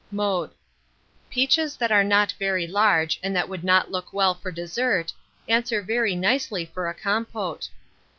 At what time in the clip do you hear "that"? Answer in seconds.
1.77-1.91, 3.35-3.47